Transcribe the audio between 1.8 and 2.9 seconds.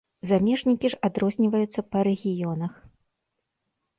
па рэгіёнах.